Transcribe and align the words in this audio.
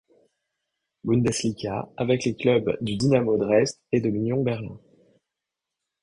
Bundesliga 1.03 1.87
avec 1.95 2.23
les 2.25 2.35
clubs 2.35 2.75
du 2.81 2.95
Dynamo 2.95 3.37
Dresde 3.37 3.77
et 3.91 4.01
de 4.01 4.09
l'Union 4.09 4.41
Berlin. 4.41 4.79